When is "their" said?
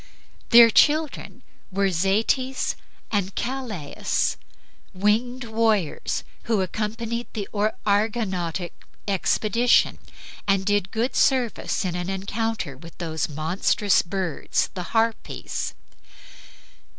0.49-0.71